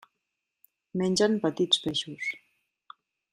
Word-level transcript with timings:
Mengen 1.01 1.37
petits 1.43 1.83
peixos. 1.85 2.33